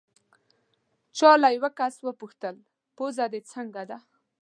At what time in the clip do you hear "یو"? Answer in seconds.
1.55-1.65